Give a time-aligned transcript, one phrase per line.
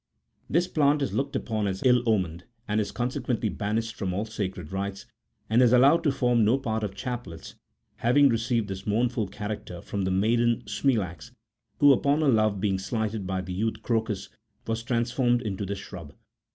[0.49, 4.71] This plant is looked upon as ill omened, and is consequently banished from all sacred
[4.71, 5.05] rites,
[5.47, 7.53] and is allowed to form no part of chaplets;
[7.97, 11.33] having re ceived this mournful character from the maiden Smilax,
[11.77, 14.29] who upon her love being slighted by the youth Crocus,
[14.65, 16.15] was trans formed into this shrub.